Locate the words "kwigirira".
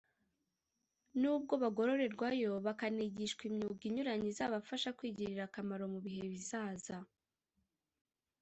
4.97-5.43